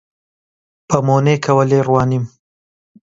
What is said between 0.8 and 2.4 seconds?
بە مۆنێکەوە لێی ڕوانیم: